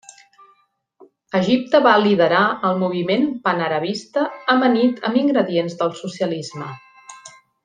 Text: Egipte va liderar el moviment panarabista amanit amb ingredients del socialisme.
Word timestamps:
Egipte 1.39 1.81
va 1.89 1.93
liderar 2.05 2.39
el 2.69 2.81
moviment 2.85 3.29
panarabista 3.45 4.25
amanit 4.57 5.07
amb 5.11 5.21
ingredients 5.25 5.79
del 5.83 5.95
socialisme. 6.05 6.73